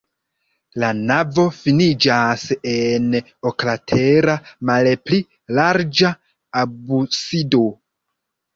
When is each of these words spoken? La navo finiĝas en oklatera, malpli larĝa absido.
La 0.83 0.87
navo 1.09 1.43
finiĝas 1.57 2.45
en 2.71 3.05
oklatera, 3.51 4.39
malpli 4.73 5.21
larĝa 5.61 6.13
absido. 6.65 7.65